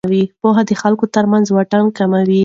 پوهه 0.41 0.63
د 0.69 0.71
خلکو 0.81 1.05
ترمنځ 1.15 1.45
واټن 1.49 1.85
کموي. 1.97 2.39